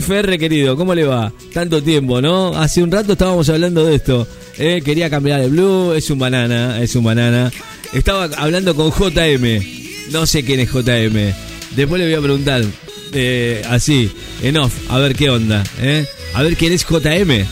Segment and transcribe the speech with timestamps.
[0.00, 1.32] FR querido, ¿cómo le va?
[1.52, 2.48] Tanto tiempo, ¿no?
[2.56, 4.26] Hace un rato estábamos hablando de esto.
[4.58, 7.52] Eh, quería cambiar de blue, es un banana, es un banana.
[7.92, 9.62] Estaba hablando con JM.
[10.10, 11.32] No sé quién es JM.
[11.76, 12.64] Después le voy a preguntar,
[13.12, 14.10] eh, así,
[14.42, 15.62] en off, a ver qué onda.
[15.80, 16.06] ¿eh?
[16.34, 17.46] A ver quién es JM.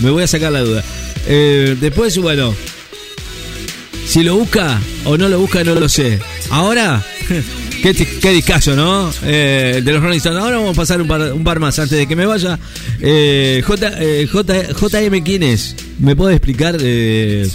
[0.00, 0.82] Me voy a sacar la duda.
[1.26, 2.54] Después, bueno,
[4.06, 6.20] si lo busca o no lo busca, no lo sé.
[6.50, 7.04] Ahora,
[7.82, 9.12] qué, qué discazo, ¿no?
[9.24, 10.40] Eh, de los Rolling Stones.
[10.40, 12.58] Ahora vamos a pasar un par, un par más antes de que me vaya.
[13.00, 15.76] Eh, J, eh, J, JM, ¿quién es?
[15.98, 17.46] ¿Me puede explicar, eh,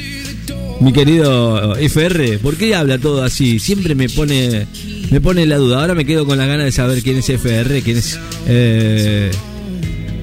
[0.81, 2.39] mi querido FR?
[2.39, 3.59] ¿Por qué habla todo así?
[3.59, 4.67] Siempre me pone,
[5.09, 5.81] me pone la duda.
[5.81, 9.31] Ahora me quedo con la ganas de saber quién es FR, quién es eh,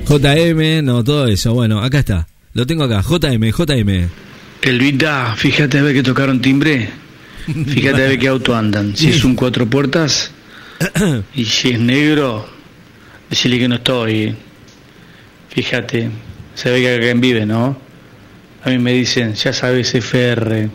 [0.07, 1.55] JM, no, todo eso.
[1.55, 2.29] Bueno, acá está.
[2.53, 3.03] Lo tengo acá.
[3.03, 4.09] JM, JM.
[4.63, 7.04] Elvita, fíjate a ver que tocaron timbre.
[7.67, 8.97] Fíjate a ver qué auto andan.
[8.97, 10.31] Si es un cuatro puertas
[11.35, 12.47] y si es negro,
[13.29, 14.35] decirle que no estoy.
[15.51, 16.11] Fíjate,
[16.55, 17.77] se ve que acá en vive, ¿no?
[18.65, 20.69] A mí me dicen, ya sabes, FR.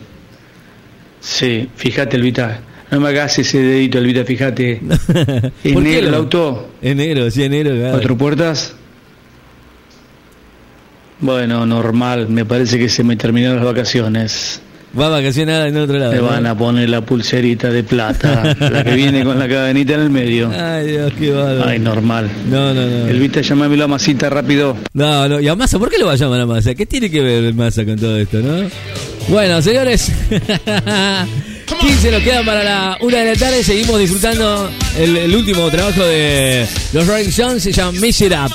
[1.20, 2.60] Sí, fíjate, Elvita.
[2.90, 4.80] No me hagas ese dedito, Elvita, fíjate.
[5.64, 6.70] ¿Es ¿Por qué negro el auto?
[6.80, 7.74] Es negro, sí, es negro.
[7.74, 7.92] claro.
[7.92, 8.74] ¿Cuatro puertas?
[11.20, 12.28] Bueno, normal.
[12.28, 14.62] Me parece que se me terminaron las vacaciones.
[14.98, 16.14] Va a vacacionar en otro lado.
[16.14, 16.22] ¿no?
[16.24, 20.10] van a poner la pulserita de plata, la que viene con la cadenita en el
[20.10, 20.50] medio.
[20.50, 21.68] Ay, Dios, qué bárbaro.
[21.68, 22.28] Ay, normal.
[22.48, 23.06] No, no, no.
[23.06, 24.76] Elvita, llámamelo a masita rápido.
[24.92, 25.40] No, no.
[25.40, 25.78] ¿Y a Massa?
[25.78, 26.74] ¿Por qué lo va a llamar a Massa?
[26.74, 28.68] ¿Qué tiene que ver Massa con todo esto, no?
[29.28, 30.10] Bueno, señores.
[31.80, 33.62] 15 nos quedan para la una de la tarde.
[33.62, 37.62] Seguimos disfrutando el, el último trabajo de los Rolling Stones.
[37.62, 38.52] Se llama Miss It Up.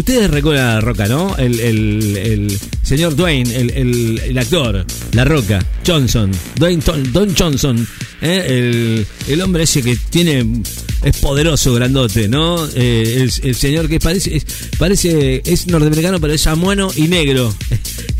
[0.00, 1.36] Ustedes recuerdan a La Roca, ¿no?
[1.36, 7.86] El, señor Dwayne, el, actor, La Roca, Johnson, Dwayne Don Johnson,
[8.22, 9.04] ¿eh?
[9.28, 10.62] el, hombre ese que tiene,
[11.04, 12.66] es poderoso, grandote, ¿no?
[12.74, 14.46] Eh, el, señor que parece, es,
[14.78, 17.54] parece, es norteamericano, pero es samuano y negro.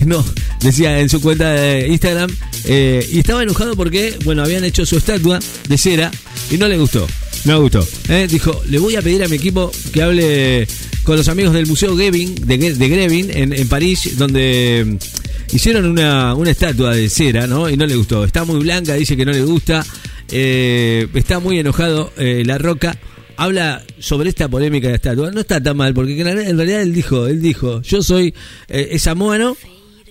[0.04, 0.24] No,
[0.62, 2.34] decía en su cuenta de Instagram,
[2.64, 5.38] eh, y estaba enojado porque, bueno, habían hecho su estatua
[5.68, 6.10] de cera
[6.50, 7.06] y no le gustó.
[7.44, 7.86] No gustó.
[8.28, 10.66] Dijo, le voy a pedir a mi equipo que hable
[11.04, 15.86] con los amigos del Museo Gevin, de, de Grevin, en, en París, donde mm, hicieron
[15.86, 17.68] una, una estatua de cera, ¿no?
[17.68, 18.24] Y no le gustó.
[18.24, 19.84] Está muy blanca, dice que no le gusta.
[20.30, 22.96] eh, está muy enojado eh, La Roca.
[23.36, 25.30] Habla sobre esta polémica de estatua.
[25.30, 28.34] No está tan mal, porque en realidad, él dijo, él dijo, yo soy
[28.68, 29.56] eh, samuano,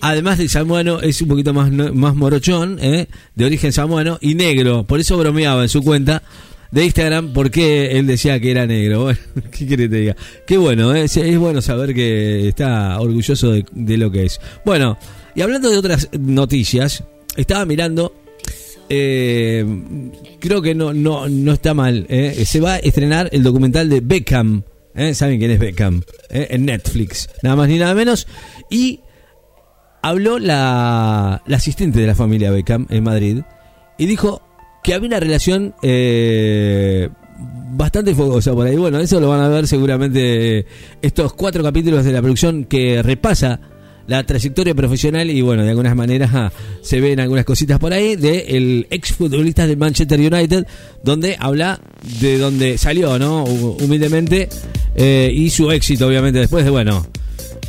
[0.02, 3.06] Además de samuano, es un poquito más, más morochón, ¿eh?
[3.34, 4.84] de origen samuano, y negro.
[4.84, 6.22] Por eso bromeaba en su cuenta
[6.70, 9.00] de Instagram porque él decía que era negro.
[9.10, 9.18] Bueno,
[9.50, 10.16] ¿qué quiere que te diga?
[10.46, 11.04] Qué bueno, ¿eh?
[11.04, 14.40] Es bueno saber que está orgulloso de, lo que es.
[14.64, 14.98] Bueno,
[15.34, 17.04] y hablando de otras noticias,
[17.36, 18.14] estaba mirando.
[18.88, 19.64] eh,
[20.38, 22.06] creo que no, no, no está mal.
[22.08, 22.44] ¿eh?
[22.44, 24.62] Se va a estrenar el documental de Beckham.
[25.14, 26.02] ¿Saben quién es Beckham?
[26.28, 27.28] En Netflix.
[27.42, 28.26] Nada más ni nada menos.
[28.70, 29.00] Y
[30.02, 33.42] habló la, la asistente de la familia Beckham en Madrid
[33.98, 34.42] y dijo
[34.82, 37.08] que había una relación eh,
[37.72, 38.76] bastante fogosa por ahí.
[38.76, 40.66] Bueno, eso lo van a ver seguramente
[41.02, 43.60] estos cuatro capítulos de la producción que repasa
[44.06, 46.52] la trayectoria profesional y bueno, de algunas maneras ah,
[46.82, 50.66] se ven algunas cositas por ahí de el ex futbolista del Manchester United,
[51.04, 51.80] donde habla
[52.20, 53.44] de donde salió, ¿no?
[53.44, 54.48] Humildemente
[54.96, 57.06] eh, y su éxito, obviamente, después de, bueno,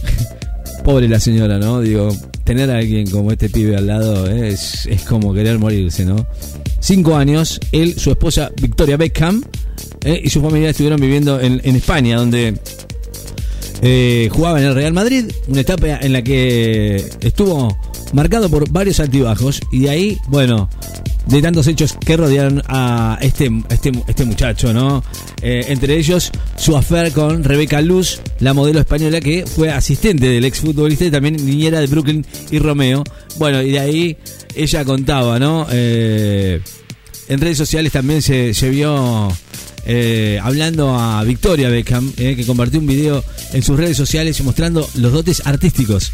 [0.84, 1.80] Pobre la señora, ¿no?
[1.80, 2.10] Digo,
[2.44, 4.50] tener a alguien como este pibe al lado ¿eh?
[4.50, 6.26] es, es como querer morirse, ¿no?
[6.81, 9.44] Cinco años, él, su esposa Victoria Beckham
[10.03, 10.19] ¿eh?
[10.24, 12.59] y su familia estuvieron viviendo en, España, donde
[13.81, 17.78] eh, jugaba en el Real Madrid, una etapa en la que estuvo
[18.14, 20.70] marcado por varios altibajos y de ahí, bueno,
[21.28, 25.04] de tantos hechos que rodearon a este, este, este muchacho, ¿no?
[25.42, 30.46] Eh, entre ellos su affair con Rebeca Luz, la modelo española que fue asistente del
[30.46, 33.04] exfutbolista y también niñera de Brooklyn y Romeo.
[33.38, 34.18] Bueno, y de ahí
[34.56, 35.68] ella contaba, ¿no?
[35.72, 36.62] Eh,
[37.28, 39.29] en redes sociales también se, se vio
[39.85, 43.23] eh, hablando a Victoria Beckham, que compartió un video
[43.53, 46.12] en sus redes sociales mostrando los dotes artísticos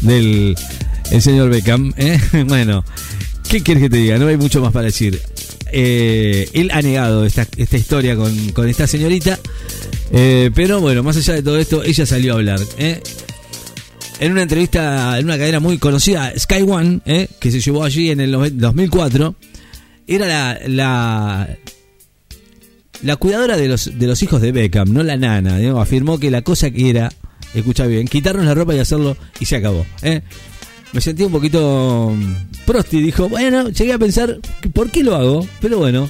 [0.00, 0.56] del
[1.10, 1.92] el señor Beckham.
[2.46, 2.84] Bueno,
[3.48, 4.18] ¿qué quieres que te diga?
[4.18, 5.20] No hay mucho más para decir.
[5.72, 9.38] Eh, él ha negado esta, esta historia con, con esta señorita,
[10.12, 12.60] eh, pero bueno, más allá de todo esto, ella salió a hablar.
[12.78, 13.00] eh.
[14.18, 17.00] En una entrevista en una cadena muy conocida, Sky One,
[17.38, 19.34] que se llevó allí en el nove- 2004,
[20.06, 21.56] era la, la,
[23.02, 25.58] la cuidadora de los, de los hijos de Beckham, no la nana.
[25.80, 27.12] afirmó que la cosa que era,
[27.54, 29.84] escucha bien, quitarnos la ropa y hacerlo y se acabó.
[30.92, 33.00] Me sentí un poquito mm, prosti.
[33.00, 34.38] Dijo, bueno, llegué a pensar,
[34.72, 35.46] ¿por qué lo hago?
[35.60, 36.08] Pero bueno,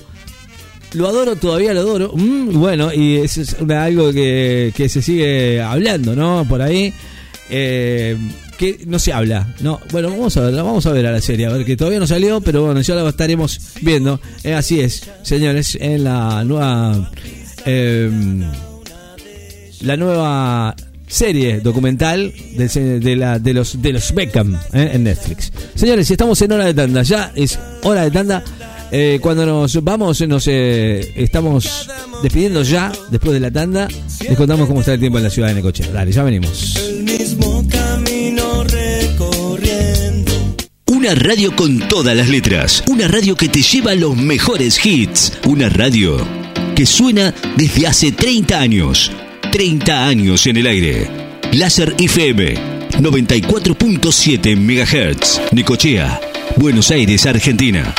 [0.93, 2.13] lo adoro, todavía lo adoro.
[2.15, 6.47] Mm, bueno, y eso es algo que, que se sigue hablando, ¿no?
[6.49, 6.93] Por ahí.
[7.51, 8.17] Eh,
[8.59, 9.81] que no se habla, ¿no?
[9.93, 12.07] Bueno, vamos a ver, vamos a ver a la serie, a ver que todavía no
[12.07, 14.19] salió, pero bueno, ya la estaremos viendo.
[14.45, 17.11] Eh, así es, señores, en la nueva.
[17.67, 18.11] eh,
[19.83, 20.75] la nueva
[21.07, 25.53] serie documental de, la- de los de los Beckham eh, en Netflix.
[25.75, 28.43] Señores, estamos en hora de tanda, ya es hora de tanda.
[28.93, 31.89] Eh, cuando nos vamos, nos eh, estamos
[32.23, 33.89] despidiendo ya, después de la tanda.
[34.29, 35.89] Les contamos cómo está el tiempo en la ciudad de Necochea.
[35.91, 36.77] Dale, ya venimos.
[36.77, 40.33] El mismo camino recorriendo.
[40.87, 42.85] Una radio con todas las letras.
[42.89, 45.33] Una radio que te lleva los mejores hits.
[45.47, 46.17] Una radio
[46.77, 49.11] que suena desde hace 30 años.
[49.57, 51.11] 30 años en el aire.
[51.53, 52.57] Láser FM
[53.01, 55.51] 94.7 MHz.
[55.51, 56.21] Necochea,
[56.59, 57.95] Buenos Aires, Argentina.